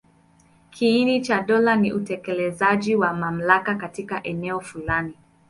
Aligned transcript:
Kiini 0.69 1.21
cha 1.21 1.41
dola 1.41 1.75
ni 1.75 1.93
utekelezaji 1.93 2.95
wa 2.95 3.13
mamlaka 3.13 3.75
katika 3.75 4.23
eneo 4.23 4.59
fulani. 4.61 5.13